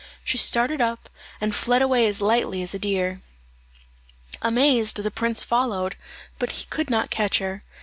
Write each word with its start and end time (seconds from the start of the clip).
She 0.23 0.39
started 0.39 0.81
up, 0.81 1.09
and 1.39 1.53
fled 1.53 1.83
away 1.83 2.07
as 2.07 2.21
lightly 2.21 2.63
as 2.63 2.73
a 2.73 2.79
deer. 2.79 3.21
Amazed, 4.41 4.97
the 5.03 5.11
prince 5.11 5.43
followed, 5.43 5.95
but 6.39 6.65
could 6.71 6.89
not 6.89 7.11
catch 7.11 7.37
her. 7.37 7.63